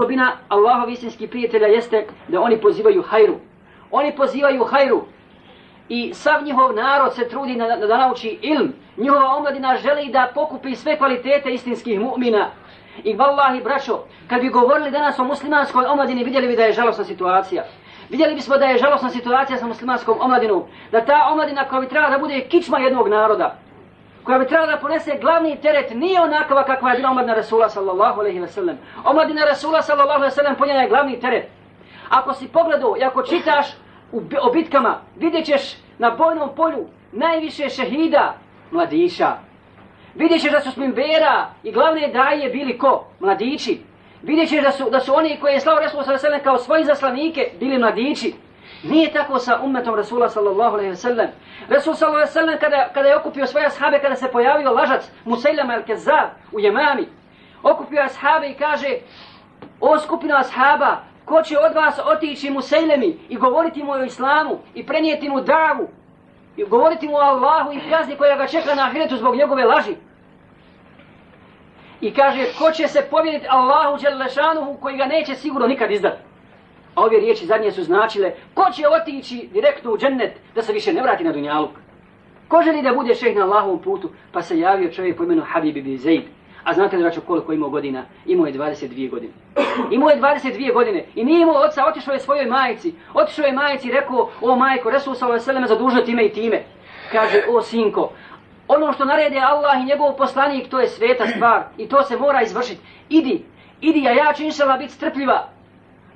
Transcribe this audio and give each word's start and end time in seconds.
osobina 0.00 0.32
Allahov 0.48 0.88
istinskih 0.90 1.30
prijatelja 1.30 1.66
jeste 1.66 2.06
da 2.28 2.40
oni 2.40 2.60
pozivaju 2.60 3.02
hajru. 3.02 3.34
Oni 3.90 4.16
pozivaju 4.16 4.64
hajru 4.64 5.02
i 5.88 6.14
sav 6.14 6.44
njihov 6.44 6.74
narod 6.74 7.14
se 7.14 7.28
trudi 7.28 7.56
na, 7.56 7.76
da 7.76 7.96
nauči 7.96 8.38
ilm. 8.42 8.72
Njihova 8.96 9.36
omladina 9.36 9.76
želi 9.76 10.12
da 10.12 10.30
pokupi 10.34 10.76
sve 10.76 10.96
kvalitete 10.98 11.50
istinskih 11.54 12.00
mu'mina. 12.00 12.44
I 13.04 13.14
vallahi, 13.16 13.60
braćo, 13.62 13.98
kad 14.28 14.40
bi 14.40 14.48
govorili 14.48 14.90
danas 14.90 15.18
o 15.18 15.24
muslimanskoj 15.24 15.84
omladini, 15.84 16.24
vidjeli 16.24 16.48
bi 16.48 16.56
da 16.56 16.64
je 16.64 16.72
žalosna 16.72 17.04
situacija. 17.04 17.64
Vidjeli 18.10 18.34
bismo 18.34 18.56
da 18.56 18.64
je 18.64 18.78
žalosna 18.78 19.10
situacija 19.10 19.58
sa 19.58 19.66
muslimanskom 19.66 20.18
omladinom. 20.20 20.62
Da 20.92 21.04
ta 21.04 21.28
omladina 21.32 21.64
koja 21.64 21.80
bi 21.80 21.88
trebala 21.88 22.10
da 22.10 22.18
bude 22.18 22.40
kičma 22.40 22.78
jednog 22.78 23.08
naroda, 23.08 23.56
koja 24.24 24.38
bi 24.38 24.46
trebala 24.46 24.72
da 24.72 24.78
ponese 24.78 25.18
glavni 25.20 25.60
teret, 25.60 25.94
nije 25.94 26.20
onakva 26.20 26.64
kakva 26.64 26.90
je 26.90 26.96
bila 26.96 27.10
omladina 27.10 27.34
Rasula 27.34 27.68
sallallahu 27.68 28.20
alaihi 28.20 28.40
ve 28.40 28.48
sellem. 28.48 28.78
Omladina 29.04 29.44
Rasula 29.44 29.82
sallallahu 29.82 30.18
alaihi 30.18 30.30
ve 30.30 30.34
sellem 30.34 30.56
ponjena 30.56 30.80
je 30.82 30.88
glavni 30.88 31.20
teret. 31.20 31.48
Ako 32.08 32.34
si 32.34 32.48
pogledao 32.48 32.96
i 32.98 33.04
ako 33.04 33.22
čitaš 33.22 33.66
u, 34.12 34.22
o 34.42 34.52
bitkama, 34.52 34.98
vidjet 35.16 35.46
ćeš 35.46 35.76
na 35.98 36.10
bojnom 36.10 36.54
polju 36.56 36.86
najviše 37.12 37.68
šehida 37.68 38.34
mladića. 38.70 39.36
Vidjet 40.14 40.40
ćeš 40.40 40.52
da 40.52 40.60
su 40.60 40.72
smimbera 40.72 41.46
i 41.62 41.72
glavne 41.72 42.08
daje 42.08 42.50
bili 42.50 42.78
ko? 42.78 43.04
Mladići. 43.20 43.80
Vidjet 44.22 44.48
ćeš 44.48 44.62
da 44.62 44.72
su, 44.72 44.90
da 44.90 45.00
su 45.00 45.14
oni 45.14 45.36
koji 45.40 45.52
je 45.52 45.60
slao 45.60 45.78
Rasul 45.78 46.02
sallallahu 46.02 46.26
alaihi 46.26 46.44
kao 46.44 46.58
svoji 46.58 46.84
zaslanike 46.84 47.50
bili 47.60 47.78
mladići. 47.78 48.34
Nije 48.82 49.12
tako 49.12 49.38
sa 49.38 49.60
ummetom 49.62 49.94
Rasula 49.94 50.28
sallallahu 50.28 50.74
alaihi 50.74 50.90
wasallam. 50.90 51.28
Rasul 51.68 51.94
sallallahu 51.94 52.28
alaihi 52.28 52.38
wasallam 52.38 52.60
kada, 52.60 52.88
kada 52.94 53.08
je 53.08 53.16
okupio 53.16 53.46
svoje 53.46 53.66
ashabe, 53.66 53.98
kada 53.98 54.16
se 54.16 54.28
pojavio 54.28 54.72
lažac 54.72 55.10
Musailama 55.24 55.72
al 55.72 55.82
Kezab 55.82 56.28
u 56.52 56.60
Jemami, 56.60 57.08
okupio 57.62 58.02
ashabe 58.02 58.48
i 58.48 58.54
kaže, 58.54 58.98
o 59.80 59.98
skupina 59.98 60.38
ashaba, 60.38 60.96
ko 61.24 61.42
će 61.42 61.58
od 61.58 61.74
vas 61.74 62.00
otići 62.04 62.50
Musailemi 62.50 63.18
i 63.28 63.36
govoriti 63.36 63.82
mu 63.82 63.92
o 63.92 64.04
islamu 64.04 64.58
i 64.74 64.86
prenijeti 64.86 65.28
mu 65.28 65.40
davu 65.40 65.88
i 66.56 66.64
govoriti 66.64 67.08
mu 67.08 67.16
o 67.16 67.20
Allahu 67.20 67.72
i 67.72 67.90
kazni 67.90 68.16
koja 68.16 68.36
ga 68.36 68.46
čeka 68.46 68.74
na 68.74 68.84
ahiretu 68.84 69.16
zbog 69.16 69.36
njegove 69.36 69.64
laži. 69.64 69.94
I 72.00 72.14
kaže, 72.14 72.46
ko 72.58 72.70
će 72.70 72.88
se 72.88 73.02
povjeriti 73.10 73.46
Allahu 73.50 73.98
Đelešanuhu 74.02 74.76
koji 74.80 74.96
ga 74.96 75.06
neće 75.06 75.34
sigurno 75.34 75.66
nikad 75.66 75.90
izdati. 75.90 76.29
A 77.00 77.04
ove 77.04 77.20
riječi 77.20 77.46
zadnje 77.46 77.72
su 77.72 77.82
značile, 77.84 78.32
ko 78.54 78.64
će 78.72 78.88
otići 78.88 79.48
direktno 79.52 79.92
u 79.92 79.98
džennet 79.98 80.32
da 80.54 80.62
se 80.62 80.72
više 80.72 80.92
ne 80.92 81.02
vrati 81.02 81.24
na 81.24 81.32
dunjaluk. 81.32 81.70
Ko 82.48 82.62
želi 82.62 82.82
da 82.82 82.92
bude 82.92 83.14
šeh 83.14 83.36
na 83.36 83.44
Allahovom 83.44 83.78
putu, 83.78 84.10
pa 84.32 84.42
se 84.42 84.58
javio 84.58 84.92
čovjek 84.92 85.16
po 85.16 85.24
imenu 85.24 85.42
Habib 85.42 85.76
ibn 85.76 85.96
Zaid. 85.96 86.22
A 86.64 86.74
znate 86.74 86.96
li 86.96 87.02
račun 87.02 87.22
koliko 87.26 87.52
imao 87.52 87.70
godina? 87.70 88.04
Imao 88.26 88.46
je 88.46 88.52
22 88.52 89.10
godine. 89.10 89.32
Imao 89.90 90.10
je 90.10 90.20
22 90.20 90.72
godine 90.72 91.04
i 91.14 91.24
nije 91.24 91.42
imao 91.42 91.62
oca, 91.62 91.86
otišao 91.86 92.14
je 92.14 92.20
svojoj 92.20 92.46
majici. 92.46 92.94
Otišao 93.14 93.44
je 93.44 93.52
majici 93.52 93.88
i 93.88 93.92
rekao, 93.92 94.30
o 94.40 94.56
majko, 94.56 94.90
Resul 94.90 95.14
sa 95.14 95.26
ovaj 95.26 95.40
seleme 95.40 95.66
zadužio 95.66 96.02
time 96.02 96.26
i 96.26 96.32
time. 96.32 96.62
Kaže, 97.12 97.42
o 97.48 97.62
sinko, 97.62 98.10
ono 98.68 98.92
što 98.92 99.04
narede 99.04 99.38
Allah 99.38 99.80
i 99.80 99.84
njegov 99.84 100.16
poslanik, 100.16 100.68
to 100.68 100.80
je 100.80 100.88
sveta 100.88 101.26
stvar 101.26 101.62
i 101.78 101.88
to 101.88 102.02
se 102.02 102.16
mora 102.16 102.42
izvršiti. 102.42 102.80
Idi, 103.08 103.44
idi, 103.80 104.08
a 104.08 104.12
ja 104.12 104.32
ću 104.32 104.42
inšala 104.42 104.76
biti 104.76 104.92
strpljiva. 104.92 105.59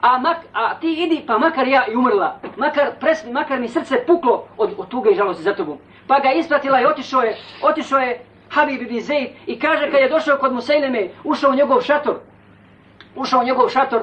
A, 0.01 0.19
mak, 0.19 0.37
a 0.53 0.75
ti 0.81 0.93
idi, 0.93 1.25
pa 1.27 1.39
makar 1.39 1.69
ja 1.69 1.87
i 1.87 1.97
umrla. 1.97 2.37
Makar, 2.57 2.93
pres, 3.01 3.25
makar 3.33 3.61
mi 3.61 3.69
srce 3.69 4.05
puklo 4.07 4.47
od, 4.57 4.75
od 4.79 4.89
tuge 4.89 5.11
i 5.11 5.15
žalosti 5.15 5.43
za 5.43 5.55
tobom. 5.55 5.79
Pa 6.07 6.21
ga 6.21 6.33
ispratila 6.33 6.81
i 6.81 6.87
otišao 6.87 7.23
je, 7.23 7.37
otišao 7.63 7.99
je 7.99 8.21
Habib 8.51 8.83
ibn 8.83 9.01
Zaid 9.01 9.31
i 9.47 9.59
kaže 9.59 9.91
kad 9.91 10.01
je 10.01 10.09
došao 10.09 10.39
kod 10.39 10.53
Musejleme, 10.53 11.09
ušao 11.25 11.51
u 11.51 11.55
njegov 11.55 11.81
šator, 11.81 12.17
ušao 13.17 13.41
u 13.41 13.45
njegov 13.45 13.69
šator, 13.69 14.03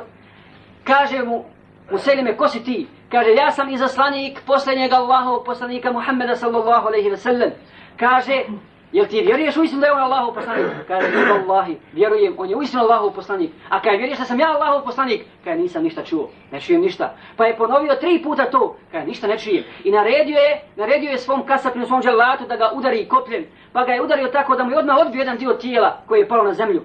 kaže 0.83 1.23
mu 1.23 1.45
Musejleme, 1.91 2.37
ko 2.37 2.47
si 2.47 2.63
ti? 2.63 2.87
Kaže, 3.11 3.33
ja 3.35 3.51
sam 3.51 3.69
izaslanik 3.69 4.39
posljednjeg 4.45 4.93
Allahovog 4.93 5.45
poslanika 5.45 5.91
Muhammeda 5.91 6.35
sallallahu 6.35 6.87
alaihi 6.87 7.09
ve 7.09 7.17
sellem. 7.17 7.51
Kaže, 7.97 8.43
jel 8.91 9.05
ti 9.05 9.21
vjeruješ 9.21 9.57
u 9.57 9.63
istinu 9.63 9.81
da 9.81 9.87
je 9.87 9.93
on 9.93 9.99
Allahov 9.99 10.33
poslanik? 10.33 10.65
Kaže, 10.87 11.07
ne 11.11 11.31
Allahi, 11.31 11.77
vjerujem, 11.93 12.35
on 12.37 12.49
je 12.49 12.55
u 12.55 12.61
istinu 12.61 12.83
Allahov 12.83 13.13
poslanik. 13.13 13.51
A 13.69 13.81
kaže, 13.81 13.97
vjeruješ 13.97 14.19
da 14.19 14.25
sam 14.25 14.39
ja 14.39 14.47
Allahov 14.51 14.83
poslanik? 14.85 15.25
Kaže, 15.43 15.57
nisam 15.57 15.83
ništa 15.83 16.03
čuo, 16.03 16.29
ne 16.51 16.61
čujem 16.61 16.81
ništa. 16.81 17.15
Pa 17.37 17.45
je 17.45 17.57
ponovio 17.57 17.95
tri 17.95 18.21
puta 18.23 18.45
to, 18.45 18.75
kaže, 18.91 19.05
ništa 19.05 19.27
ne 19.27 19.37
čujem. 19.37 19.63
I 19.83 19.91
naredio 19.91 20.37
je, 20.37 20.61
naredio 20.75 21.11
je 21.11 21.17
svom 21.17 21.45
kasapinu, 21.45 21.85
svom 21.85 22.01
dželatu 22.01 22.45
da 22.47 22.55
ga 22.55 22.71
udari 22.73 23.07
kopljen. 23.07 23.45
Pa 23.73 23.83
ga 23.83 23.93
je 23.93 24.01
udario 24.01 24.27
tako 24.27 24.55
da 24.55 24.63
mu 24.63 24.71
je 24.71 24.77
odmah 24.77 24.97
odbio 24.97 25.19
jedan 25.19 25.37
dio 25.37 25.53
tijela 25.53 25.97
koji 26.07 26.19
je 26.19 26.27
palo 26.27 26.43
na 26.43 26.53
zemlju. 26.53 26.81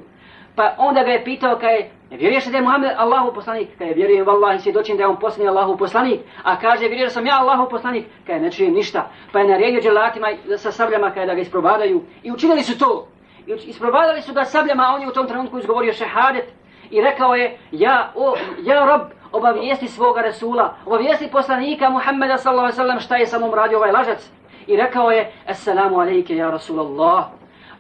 Pa 0.57 0.75
onda 0.79 1.03
ga 1.03 1.11
je 1.11 1.25
pitao, 1.25 1.59
kaže, 1.59 1.85
Ne 2.11 2.17
vjeruješ 2.17 2.45
da 2.45 2.57
je 2.57 2.63
Muhammed 2.63 2.93
Allahu 2.97 3.35
poslanik? 3.35 3.69
Kaže, 3.79 3.93
vjerujem 3.93 4.27
vallahi 4.27 4.59
svjedočim 4.59 4.97
da 4.97 5.03
je 5.03 5.07
on 5.07 5.17
posljednji 5.17 5.49
Allahu 5.49 5.77
poslanik. 5.77 6.21
A 6.43 6.59
kaže, 6.61 6.89
vjeruješ 6.89 7.05
da 7.05 7.11
sam 7.11 7.27
ja 7.27 7.39
Allahu 7.41 7.71
poslanik? 7.71 8.07
Kaže, 8.27 8.41
ne 8.41 8.53
čujem 8.53 8.75
ništa. 8.75 9.11
Pa 9.33 9.39
je 9.39 9.49
naredio 9.49 9.81
dželatima 9.81 10.29
sa 10.57 10.73
sabljama 10.73 11.11
kada 11.11 11.27
da 11.27 11.35
ga 11.35 11.41
isprobadaju. 11.41 12.03
I 12.23 12.33
učinili 12.33 12.63
su 12.63 12.79
to. 12.79 13.09
I 13.47 13.53
isprobadali 13.53 14.23
su 14.23 14.33
ga 14.33 14.45
sabljama, 14.45 14.83
a 14.83 14.95
on 14.95 15.03
je 15.03 15.09
u 15.09 15.13
tom 15.13 15.27
trenutku 15.27 15.59
izgovorio 15.59 15.93
šehadet. 15.93 16.53
I 16.91 17.01
rekao 17.01 17.35
je, 17.35 17.59
ja, 17.73 18.13
o, 18.15 18.35
ja 18.63 18.87
rob, 18.87 19.01
obavijesti 19.33 19.89
svoga 19.89 20.21
Resula, 20.21 20.75
obavijesti 20.87 21.29
poslanika 21.33 21.91
Muhammeda 21.91 22.39
sallallahu 22.39 22.65
alaihi 22.65 22.77
sallam 22.77 23.01
šta 23.01 23.17
je 23.17 23.27
samom 23.27 23.55
radio 23.55 23.79
ovaj 23.79 23.93
lažac. 23.93 24.31
I 24.67 24.77
rekao 24.77 25.11
je, 25.11 25.33
assalamu 25.47 26.01
alaike 26.01 26.37
ja 26.37 26.51
Rasulallah. 26.51 27.25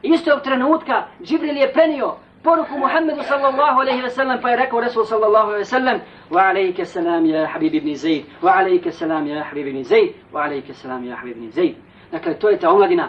Istog 0.02 0.40
trenutka 0.42 1.04
Džibril 1.22 1.56
je 1.56 1.72
prenio 1.72 2.14
poruku 2.42 2.78
Muhammedu 2.78 3.22
sallallahu 3.22 3.80
alaihi 3.80 4.02
ve 4.02 4.10
sellem, 4.10 4.40
pa 4.40 4.50
je 4.50 4.56
rekao 4.56 4.80
Resul 4.80 5.04
sallallahu 5.04 5.46
alaihi 5.46 5.58
ve 5.58 5.64
sellem, 5.64 6.00
wa 6.30 6.42
alaike 6.42 6.84
salam 6.84 7.26
ja 7.26 7.46
Habib 7.46 7.74
ibn 7.74 7.94
Zaid, 7.94 8.24
wa 8.42 8.52
alaike 8.52 8.92
salam 8.92 9.26
ja 9.26 9.42
Habib 9.44 9.66
ibn 9.66 9.82
Zaid, 9.84 10.14
wa 10.32 10.44
alaike 10.44 10.74
salam 10.74 11.04
ja 11.04 11.16
Habib 11.16 11.36
ibn 11.36 11.50
Zaid. 11.50 11.74
Dakle, 12.12 12.34
to 12.34 12.50
je 12.50 12.58
ta 12.58 12.70
omladina. 12.70 13.08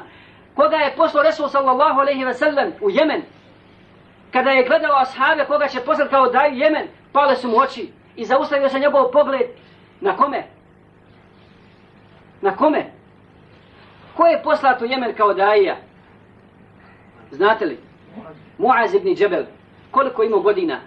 Koga 0.56 0.76
je 0.76 0.94
poslao 0.98 1.24
Resul 1.24 1.48
sallallahu 1.50 2.00
alaihi 2.00 2.26
ve 2.26 2.34
sellem 2.34 2.74
u 2.82 2.90
Jemen, 2.90 3.22
kada 4.32 4.52
je 4.52 4.64
gledao 4.64 5.02
ashabe 5.02 5.46
koga 5.46 5.68
će 5.68 5.80
poslati 5.80 6.12
kao 6.12 6.28
daju 6.28 6.56
Jemen, 6.56 6.88
pale 7.12 7.36
su 7.36 7.48
mu 7.48 7.58
oči 7.58 7.92
i 8.16 8.26
zaustavio 8.26 8.70
se 8.70 8.80
njegov 8.80 9.12
pogled 9.12 9.48
na 10.02 10.18
kome? 10.18 10.44
Na 12.42 12.56
kome? 12.56 12.86
Ko 14.14 14.26
je 14.26 14.44
poslat 14.44 14.82
u 14.82 14.86
Jemen 14.86 15.14
kao 15.16 15.34
dajija? 15.34 15.76
Znate 17.32 17.66
li? 17.66 17.87
Muaz 18.68 18.94
ibn 18.94 19.16
Džebel, 19.16 19.44
koliko 19.92 20.24
ima 20.24 20.38
godina? 20.38 20.80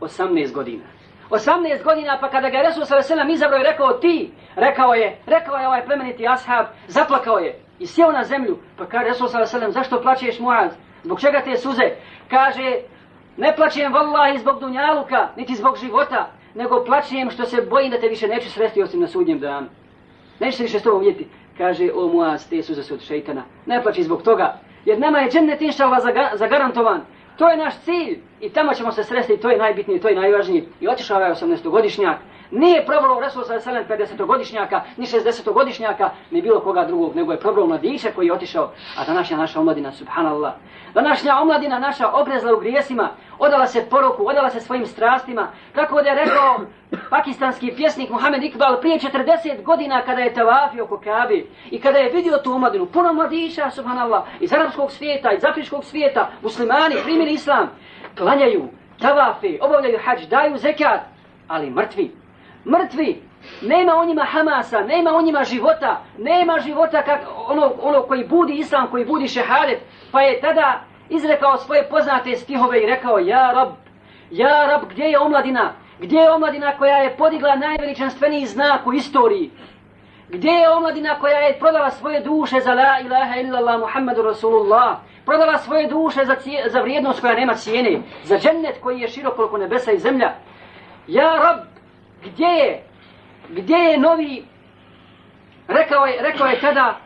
18 0.00 0.52
godina. 0.52 0.82
18 1.30 1.84
godina, 1.84 2.18
pa 2.20 2.30
kada 2.30 2.50
ga 2.50 2.62
Resul 2.62 2.84
s.a.v. 2.84 3.32
izabrao 3.32 3.60
i 3.60 3.62
rekao 3.62 3.92
ti, 3.92 4.30
rekao 4.56 4.94
je, 4.94 5.16
rekao 5.26 5.56
je 5.56 5.68
ovaj 5.68 5.84
plemeniti 5.84 6.28
ashab, 6.28 6.66
zaplakao 6.88 7.38
je 7.38 7.60
i 7.78 7.86
sjeo 7.86 8.12
na 8.12 8.24
zemlju, 8.24 8.58
pa 8.78 8.86
kaže 8.86 9.08
Resul 9.08 9.28
s.a.v. 9.28 9.70
zašto 9.70 10.02
plaćeš 10.02 10.38
Muaz? 10.40 10.72
Zbog 11.04 11.20
čega 11.20 11.40
te 11.40 11.56
suze? 11.56 11.90
Kaže, 12.30 12.76
ne 13.36 13.56
plaćem 13.56 13.92
vallahi 13.92 14.38
zbog 14.38 14.60
dunjaluka, 14.60 15.28
niti 15.36 15.54
zbog 15.54 15.76
života, 15.76 16.30
nego 16.54 16.84
plaćem 16.84 17.30
što 17.30 17.44
se 17.44 17.66
bojim 17.70 17.90
da 17.90 18.00
te 18.00 18.08
više 18.08 18.28
neću 18.28 18.50
sresti 18.50 18.82
osim 18.82 19.00
na 19.00 19.06
sudnjem 19.06 19.38
danu. 19.38 19.66
Neću 20.40 20.56
se 20.56 20.62
više 20.62 20.78
s 20.78 20.82
tobom 20.82 21.00
vidjeti. 21.00 21.28
Kaže, 21.58 21.90
o 21.94 22.08
Muaz, 22.08 22.48
te 22.48 22.62
suze 22.62 22.82
su 22.82 22.94
od 22.94 23.00
šeitana. 23.00 23.42
Ne 23.66 23.82
plaći 23.82 24.02
zbog 24.02 24.22
toga, 24.22 24.58
jer 24.84 24.98
nama 24.98 25.18
je 25.18 25.30
džennet 25.30 25.60
inša 25.60 25.84
Allah 25.84 26.02
zagarantovan. 26.34 27.00
To 27.38 27.48
je 27.48 27.56
naš 27.56 27.74
cilj 27.84 28.18
i 28.40 28.50
tamo 28.50 28.74
ćemo 28.74 28.92
se 28.92 29.04
sresti 29.04 29.36
to 29.36 29.50
je 29.50 29.58
najbitnije, 29.58 30.00
to 30.00 30.08
je 30.08 30.14
najvažnije. 30.14 30.64
I 30.80 30.88
otišao 30.88 31.16
ovaj 31.16 31.30
18-godišnjak. 31.30 32.16
Nije 32.50 32.86
probrao 32.86 33.20
Resul 33.20 33.44
sa 33.44 33.54
50-godišnjaka, 33.54 34.80
ni 34.96 35.06
60-godišnjaka, 35.06 36.08
ni 36.30 36.42
bilo 36.42 36.60
koga 36.60 36.84
drugog, 36.84 37.16
nego 37.16 37.32
je 37.32 37.40
probrao 37.40 37.66
mladića 37.66 38.08
koji 38.14 38.26
je 38.26 38.32
otišao, 38.32 38.70
a 38.98 39.04
današnja 39.04 39.36
naša 39.36 39.60
omladina, 39.60 39.92
subhanallah. 39.92 40.52
Današnja 40.94 41.36
omladina 41.40 41.78
naša 41.78 42.10
ogrezla 42.12 42.54
u 42.54 42.60
grijesima, 42.60 43.08
odala 43.38 43.66
se 43.66 43.86
poruku, 43.90 44.26
odala 44.26 44.50
se 44.50 44.60
svojim 44.60 44.86
strastima. 44.86 45.48
Kako 45.74 46.02
da 46.02 46.08
je 46.08 46.24
rekao 46.24 46.60
pakistanski 47.10 47.72
pjesnik 47.76 48.10
Muhammed 48.10 48.42
Iqbal 48.42 48.80
prije 48.80 48.98
40 48.98 49.62
godina 49.62 50.02
kada 50.02 50.20
je 50.20 50.34
tavafio 50.34 50.84
oko 50.84 51.00
Kabe 51.00 51.42
i 51.70 51.80
kada 51.80 51.98
je 51.98 52.10
vidio 52.10 52.38
tu 52.44 52.52
omladinu, 52.52 52.86
puno 52.86 53.12
mladića, 53.12 53.70
subhanallah, 53.70 54.22
iz 54.40 54.52
arabskog 54.52 54.92
svijeta, 54.92 55.32
iz 55.32 55.44
afričkog 55.44 55.84
svijeta, 55.84 56.28
muslimani, 56.42 56.96
primili 57.04 57.32
islam, 57.32 57.70
klanjaju, 58.18 58.68
tavafe, 59.00 59.58
obavljaju 59.60 59.98
hađ, 60.04 60.26
daju 60.26 60.58
zekat, 60.58 61.00
ali 61.48 61.70
mrtvi, 61.70 62.10
mrtvi, 62.66 63.22
nema 63.62 63.96
u 63.96 64.04
njima 64.04 64.24
hamasa, 64.24 64.80
nema 64.80 65.12
u 65.12 65.22
njima 65.22 65.44
života, 65.44 66.00
nema 66.18 66.58
života 66.60 67.02
kak 67.02 67.20
ono, 67.48 67.72
ono 67.82 68.02
koji 68.02 68.24
budi 68.24 68.54
islam, 68.54 68.86
koji 68.90 69.04
budi 69.04 69.28
šehadet, 69.28 69.78
pa 70.12 70.22
je 70.22 70.40
tada 70.40 70.80
izrekao 71.08 71.56
svoje 71.56 71.88
poznate 71.90 72.36
stihove 72.36 72.82
i 72.82 72.86
rekao, 72.86 73.18
ja 73.18 73.52
rab, 73.52 73.68
ja 74.30 74.66
rab, 74.66 74.82
gdje 74.90 75.04
je 75.04 75.18
omladina? 75.18 75.72
Gdje 76.00 76.18
je 76.18 76.30
omladina 76.30 76.78
koja 76.78 76.96
je 76.96 77.16
podigla 77.16 77.56
najveličanstveniji 77.56 78.46
znak 78.46 78.86
u 78.86 78.92
istoriji? 78.92 79.50
Gdje 80.28 80.50
je 80.50 80.70
omladina 80.70 81.18
koja 81.18 81.38
je 81.38 81.58
prodala 81.58 81.90
svoje 81.90 82.20
duše 82.20 82.60
za 82.60 82.74
la 82.74 83.00
ilaha 83.00 83.40
illallah 83.40 83.80
Muhammadu 83.80 84.22
Rasulullah? 84.22 84.96
Prodala 85.24 85.58
svoje 85.58 85.88
duše 85.88 86.24
za, 86.24 86.34
cije, 86.34 86.70
za 86.70 86.80
vrijednost 86.80 87.20
koja 87.20 87.34
nema 87.34 87.54
cijene, 87.54 88.00
za 88.24 88.38
džennet 88.38 88.80
koji 88.80 89.00
je 89.00 89.08
širok 89.08 89.36
koliko 89.36 89.58
nebesa 89.58 89.92
i 89.92 89.98
zemlja. 89.98 90.32
Ja 91.06 91.34
rab, 91.34 91.58
gdje 92.24 92.46
je, 92.46 92.82
gdje 93.48 93.76
je 93.76 93.98
novi, 93.98 94.44
rekao 95.68 96.06
je, 96.06 96.22
rekao 96.22 96.46
je 96.46 96.60
tada, 96.60 96.96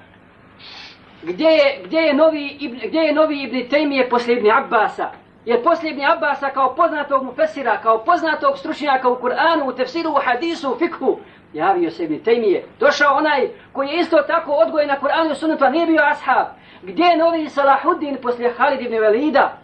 gdje 1.23 1.49
je, 1.49 1.81
gdje 1.85 1.99
je 1.99 2.15
novi, 2.15 2.71
gdje 2.85 3.01
je 3.01 3.13
novi 3.13 3.43
Ibn 3.43 3.57
Taymiye 3.57 4.09
poslije 4.09 4.39
Ibn 4.39 4.51
Abbasa, 4.51 5.11
Jer 5.45 5.63
posljednji 5.63 6.03
Ibn 6.03 6.11
Abbasa 6.11 6.51
kao 6.51 6.75
poznatog 6.75 7.25
mufesira, 7.25 7.79
kao 7.83 7.99
poznatog 8.05 8.59
stručnjaka 8.59 9.09
u 9.09 9.17
Kur'anu, 9.17 9.69
u 9.69 9.73
tefsiru, 9.73 10.11
u 10.11 10.21
hadisu, 10.25 10.73
u 10.73 10.79
fikhu, 10.79 11.19
javio 11.53 11.91
se 11.91 12.05
Ibn 12.05 12.19
Tejmije. 12.19 12.65
Došao 12.81 13.17
onaj 13.17 13.49
koji 13.73 13.89
je 13.89 14.01
isto 14.01 14.17
tako 14.17 14.53
odgojen 14.53 14.89
na 14.89 14.97
Kur'anu 15.01 15.33
i 15.33 15.35
sunnatu, 15.35 15.65
a 15.65 15.71
nije 15.71 15.87
bio 15.87 16.03
ashab. 16.03 16.47
Gdje 16.83 17.05
je 17.05 17.17
novi 17.17 17.49
Salahuddin 17.49 18.17
poslije 18.23 18.55
Halid 18.59 18.81
ibn 18.81 18.95
Velida? 18.95 19.59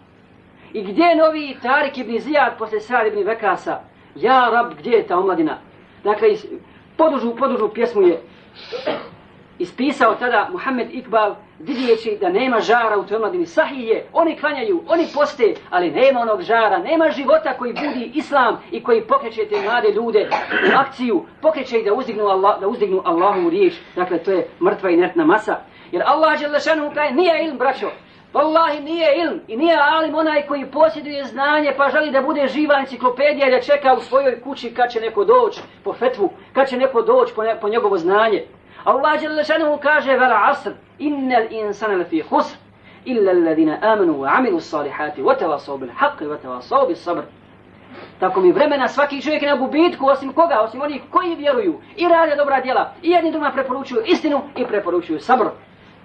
I 0.73 0.83
gdje 0.83 1.03
je 1.03 1.15
novi 1.15 1.57
Tarik 1.61 1.97
ibn 1.97 2.19
Zijad 2.19 2.57
poslije 2.57 2.81
Sa'ad 2.81 3.07
ibn 3.07 3.23
Vekasa? 3.27 3.79
Ja, 4.15 4.49
rab, 4.51 4.73
gdje 4.79 4.91
je 4.91 5.07
ta 5.07 5.17
omladina? 5.17 5.57
Dakle, 6.03 6.27
podužu, 6.97 7.35
podužu 7.35 7.69
pjesmu 7.69 8.01
je 8.01 8.21
ispisao 9.59 10.15
tada 10.15 10.47
Muhammed 10.51 10.87
Iqbal 10.93 11.35
vidjeći 11.59 12.17
da 12.21 12.29
nema 12.29 12.59
žara 12.59 12.97
u 12.97 13.03
toj 13.03 13.19
mladini. 13.19 13.45
Sahih 13.45 13.87
je, 13.87 14.05
oni 14.13 14.35
klanjaju, 14.35 14.83
oni 14.87 15.07
poste, 15.13 15.53
ali 15.69 15.91
nema 15.91 16.19
onog 16.19 16.41
žara, 16.41 16.77
nema 16.77 17.09
života 17.09 17.53
koji 17.57 17.73
budi 17.73 18.11
islam 18.13 18.61
i 18.71 18.83
koji 18.83 19.01
pokreće 19.01 19.45
te 19.45 19.61
mlade 19.61 19.91
ljude 19.91 20.29
u 20.73 20.77
akciju, 20.77 21.25
pokreće 21.41 21.79
ih 21.79 21.85
da 21.85 21.93
uzdignu, 21.93 22.27
Allah, 22.27 22.59
da 22.59 22.67
uzdignu 22.67 23.01
Allahovu 23.05 23.49
riječ. 23.49 23.73
Dakle, 23.95 24.17
to 24.17 24.31
je 24.31 24.47
mrtva 24.61 24.89
i 24.89 24.93
inertna 24.93 25.25
masa. 25.25 25.57
Jer 25.91 26.03
Allah 26.05 26.41
je 26.41 26.47
lešanu 26.47 26.91
kaj 26.93 27.11
nije 27.13 27.45
ilm, 27.45 27.57
braćo. 27.57 27.89
Wallahi 28.33 28.83
nije 28.83 29.17
ilm 29.21 29.39
i 29.47 29.57
nije 29.57 29.77
alim 29.79 30.15
onaj 30.15 30.47
koji 30.47 30.65
posjeduje 30.65 31.25
znanje 31.25 31.73
pa 31.77 31.89
želi 31.89 32.11
da 32.11 32.21
bude 32.21 32.47
živa 32.47 32.79
enciklopedija 32.79 33.47
i 33.47 33.51
da 33.51 33.61
čeka 33.61 33.93
u 33.93 34.01
svojoj 34.01 34.41
kući 34.41 34.73
kad 34.73 34.91
će 34.91 35.01
neko 35.01 35.25
doći 35.25 35.61
po 35.83 35.93
fetvu, 35.93 36.29
kad 36.53 36.69
će 36.69 36.77
neko 36.77 37.01
doći 37.01 37.33
po, 37.35 37.43
ne, 37.43 37.59
po 37.61 37.69
njegovo 37.69 37.97
znanje. 37.97 38.43
Allah 38.85 39.21
je 39.21 39.29
kaže 39.81 40.17
vel 40.17 40.33
asr, 40.33 40.71
innal 40.99 41.51
insana 41.51 41.95
lafi 41.95 42.21
husr, 42.21 42.57
illa 43.05 43.31
alladine 43.31 43.79
amanu 43.81 44.13
wa 44.13 44.37
amilu 44.37 44.59
salihati, 44.59 45.21
wa 45.21 45.35
tawasaw 45.35 45.77
bil 45.77 45.89
haqqi, 45.89 46.25
wa 46.25 46.37
tawasaw 46.37 46.87
bil 46.87 46.95
sabr. 46.95 47.23
Tako 48.19 48.41
mi 48.41 48.51
vremena 48.51 48.87
svaki 48.87 49.21
čovjek 49.21 49.41
na 49.41 49.55
gubitku, 49.55 50.05
osim 50.05 50.33
koga, 50.33 50.61
osim 50.61 50.81
onih 50.81 51.01
koji 51.09 51.35
vjeruju 51.35 51.79
i 51.97 52.07
rade 52.07 52.35
dobra 52.35 52.61
djela, 52.61 52.93
i 53.01 53.09
jedni 53.09 53.31
drugima 53.31 53.51
preporučuju 53.51 54.03
istinu 54.05 54.41
i 54.57 54.65
preporučuju 54.65 55.19
sabr 55.19 55.45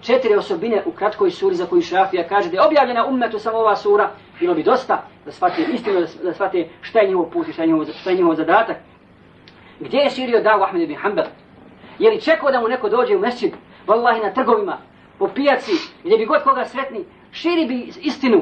četiri 0.01 0.35
osobine 0.35 0.81
u 0.85 0.91
kratkoj 0.91 1.31
suri 1.31 1.55
za 1.55 1.65
koju 1.65 1.81
Šafija 1.81 2.27
kaže 2.27 2.49
da 2.49 2.57
je 2.57 2.65
objavljena 2.67 3.05
ummetu 3.05 3.39
samo 3.39 3.57
ova 3.57 3.75
sura, 3.75 4.09
bilo 4.39 4.53
bi 4.53 4.63
dosta 4.63 5.03
da 5.25 5.31
shvate 5.31 5.61
istinu, 5.73 5.99
da 6.23 6.33
shvate 6.33 6.67
šta 6.81 6.99
je 6.99 7.07
njihov 7.07 7.25
put 7.25 7.47
i 7.47 7.53
šta 7.53 7.61
je 7.61 7.67
njihov, 7.67 7.85
šta 7.85 8.09
je 8.09 8.15
njihov 8.15 8.35
zadatak. 8.35 8.77
Gdje 9.79 9.97
je 9.97 10.09
širio 10.09 10.41
davu 10.41 10.63
Ahmed 10.63 10.81
ibn 10.81 10.95
Hanbel? 10.95 11.25
Je 11.99 12.09
li 12.09 12.21
čekao 12.21 12.51
da 12.51 12.59
mu 12.59 12.67
neko 12.67 12.89
dođe 12.89 13.15
u 13.15 13.19
mesin, 13.19 13.51
vallahi 13.87 14.21
na 14.21 14.33
trgovima, 14.33 14.77
po 15.19 15.27
pijaci, 15.27 15.71
gdje 16.03 16.17
bi 16.17 16.25
god 16.25 16.43
koga 16.43 16.65
sretni, 16.65 17.05
širi 17.31 17.65
bi 17.65 17.91
istinu. 18.01 18.41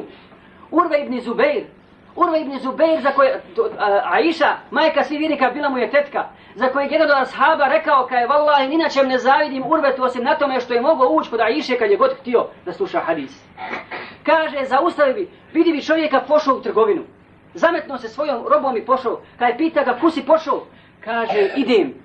Urve 0.72 1.02
ibn 1.02 1.22
Zubeir, 1.22 1.64
Urva 2.16 2.38
ibn 2.38 2.60
Zubeir, 2.60 3.02
za 3.02 3.12
koje, 3.12 3.42
Aisha, 4.04 4.58
majka 4.72 5.04
svi 5.04 5.38
bila 5.54 5.70
mu 5.70 5.78
je 5.78 5.92
tetka, 5.92 6.26
za 6.56 6.68
kojeg 6.68 6.92
jedan 6.92 7.12
od 7.12 7.18
ashaba 7.18 7.68
rekao, 7.68 8.08
ka 8.08 8.16
je, 8.16 8.28
vallahi, 8.28 8.74
inače 8.74 9.04
ne 9.04 9.18
zavidim 9.18 9.64
Urvetu, 9.66 10.04
osim 10.04 10.24
na 10.24 10.36
tome 10.36 10.60
što 10.60 10.74
je 10.74 10.82
mogao 10.82 11.10
ući 11.10 11.30
kod 11.30 11.42
Aisha 11.42 11.74
kad 11.80 11.92
je 11.92 11.98
god 11.98 12.18
htio 12.20 12.48
da 12.66 12.74
sluša 12.74 13.00
hadis. 13.00 13.44
Kaže, 14.24 14.66
zaustavi 14.66 15.14
bi, 15.14 15.30
vidi 15.54 15.72
bi 15.72 15.82
čovjeka 15.82 16.22
pošao 16.28 16.56
u 16.56 16.62
trgovinu. 16.62 17.02
Zametno 17.54 17.98
se 17.98 18.08
svojom 18.08 18.48
robom 18.48 18.78
i 18.78 18.86
pošao. 18.86 19.20
Kaj 19.40 19.50
je 19.50 19.58
pita 19.58 19.84
ga, 19.84 19.98
kusi 20.02 20.26
pošao? 20.26 20.64
Kaže, 21.04 21.50
idem. 21.56 22.03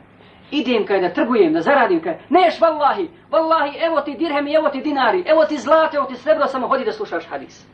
Idem 0.51 0.87
kaj 0.87 1.01
da 1.01 1.13
trgujem, 1.13 1.53
da 1.53 1.63
zaradim 1.63 2.01
kaj. 2.03 2.19
Neš, 2.29 2.61
vallahi, 2.61 3.09
vallahi, 3.31 3.79
evo 3.79 4.01
ti 4.01 4.15
dirhemi, 4.15 4.55
evo 4.55 4.69
ti 4.69 4.81
dinari, 4.81 5.25
evo 5.27 5.45
ti 5.45 5.59
zlate, 5.59 5.97
evo 5.97 6.07
ti 6.07 6.17
srebro, 6.17 6.47
samo 6.47 6.69
hodi 6.69 6.85
da 6.85 6.93
slušaš 6.93 7.27
hadis. 7.27 7.67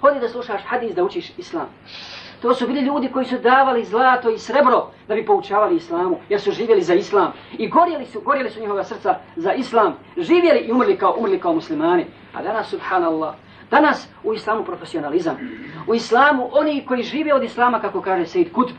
Hodi 0.00 0.20
da 0.20 0.28
slušaš 0.28 0.62
hadis, 0.66 0.94
da 0.94 1.04
učiš 1.04 1.32
islam. 1.38 1.68
To 2.42 2.54
su 2.54 2.66
bili 2.66 2.80
ljudi 2.80 3.08
koji 3.08 3.26
su 3.26 3.38
davali 3.38 3.84
zlato 3.84 4.30
i 4.30 4.38
srebro 4.38 4.86
da 5.08 5.14
bi 5.14 5.26
poučavali 5.26 5.76
islamu, 5.76 6.18
jer 6.28 6.40
su 6.40 6.50
živjeli 6.50 6.82
za 6.82 6.94
islam. 6.94 7.32
I 7.58 7.68
gorjeli 7.68 8.06
su, 8.06 8.20
gorjeli 8.20 8.50
su 8.50 8.60
njihova 8.60 8.84
srca 8.84 9.14
za 9.36 9.52
islam. 9.52 9.96
Živjeli 10.16 10.60
i 10.60 10.72
umrli 10.72 10.98
kao, 10.98 11.14
umrli 11.18 11.40
kao 11.40 11.54
muslimani. 11.54 12.06
A 12.34 12.42
danas, 12.42 12.70
subhanallah, 12.70 13.34
danas 13.70 14.08
u 14.24 14.34
islamu 14.34 14.64
profesionalizam. 14.64 15.36
U 15.86 15.94
islamu 15.94 16.48
oni 16.52 16.84
koji 16.86 17.02
žive 17.02 17.34
od 17.34 17.42
islama, 17.42 17.80
kako 17.80 18.00
kaže 18.02 18.26
Sejid 18.26 18.52
Kutb, 18.52 18.76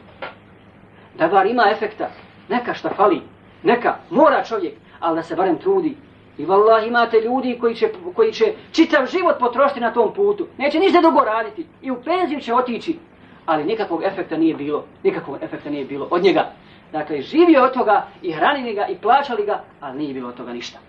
da 1.17 1.27
bar 1.27 1.45
ima 1.45 1.63
efekta, 1.71 2.09
neka 2.51 2.74
šta 2.74 2.89
fali, 2.89 3.21
neka, 3.63 3.95
mora 4.09 4.44
čovjek, 4.44 4.74
ali 5.00 5.15
da 5.15 5.24
se 5.24 5.36
barem 5.36 5.57
trudi, 5.57 5.95
I 6.38 6.45
vallahi 6.45 6.88
imate 6.88 7.21
ljudi 7.21 7.57
koji 7.59 7.75
će, 7.75 7.89
koji 8.15 8.33
će 8.33 8.53
čitav 8.71 9.06
život 9.06 9.39
potrošiti 9.39 9.80
na 9.80 9.94
tom 9.94 10.13
putu. 10.13 10.48
Neće 10.57 10.80
ništa 10.80 11.01
dugo 11.01 11.19
raditi. 11.19 11.65
I 11.81 11.92
u 11.92 12.01
penziju 12.01 12.39
će 12.39 12.53
otići. 12.53 13.00
Ali 13.45 13.63
nikakvog 13.63 14.03
efekta 14.03 14.38
nije 14.38 14.56
bilo. 14.56 14.86
Nikakvog 15.03 15.38
efekta 15.42 15.69
nije 15.69 15.86
bilo 15.86 16.07
od 16.12 16.24
njega. 16.24 16.51
Dakle, 16.92 17.21
živio 17.21 17.63
od 17.63 17.74
toga 17.74 18.07
i 18.21 18.31
hranili 18.31 18.74
ga 18.74 18.88
i 18.88 18.95
plaćali 18.95 19.45
ga, 19.45 19.63
ali 19.80 19.98
nije 19.98 20.13
bilo 20.13 20.30
od 20.30 20.36
toga 20.36 20.53
ništa. 20.53 20.80